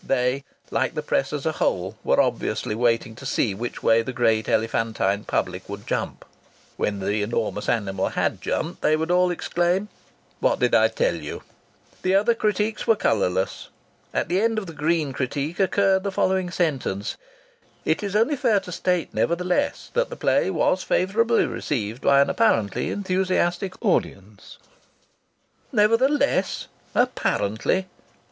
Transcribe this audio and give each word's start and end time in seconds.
They, 0.03 0.43
like 0.71 0.95
the 0.95 1.03
press 1.03 1.31
as 1.31 1.45
a 1.45 1.51
whole, 1.51 1.95
were 2.03 2.19
obviously 2.19 2.73
waiting 2.73 3.13
to 3.17 3.23
see 3.23 3.53
which 3.53 3.83
way 3.83 4.01
the 4.01 4.11
great 4.11 4.49
elephantine 4.49 5.25
public 5.25 5.69
would 5.69 5.85
jump. 5.85 6.25
When 6.75 6.97
the 7.01 7.21
enormous 7.21 7.69
animal 7.69 8.09
had 8.09 8.41
jumped 8.41 8.81
they 8.81 8.95
would 8.95 9.11
all 9.11 9.29
exclaim: 9.29 9.89
"What 10.39 10.57
did 10.57 10.73
I 10.73 10.87
tell 10.87 11.13
you?" 11.13 11.43
The 12.01 12.15
other 12.15 12.33
critiques 12.33 12.87
were 12.87 12.95
colourless. 12.95 13.67
At 14.11 14.27
the 14.27 14.41
end 14.41 14.57
of 14.57 14.65
the 14.65 14.73
green 14.73 15.13
critique 15.13 15.59
occurred 15.59 16.01
the 16.01 16.11
following 16.11 16.49
sentence: 16.49 17.15
"It 17.85 18.01
is 18.01 18.15
only 18.15 18.35
fair 18.35 18.59
to 18.61 18.71
state, 18.71 19.13
nevertheless, 19.13 19.91
that 19.93 20.09
the 20.09 20.15
play 20.15 20.49
was 20.49 20.81
favourably 20.81 21.45
received 21.45 22.01
by 22.01 22.21
an 22.21 22.29
apparently 22.31 22.89
enthusiastic 22.89 23.75
audience." 23.85 24.57
"Nevertheless!"... 25.71 26.65
"Apparently!" 26.95 27.85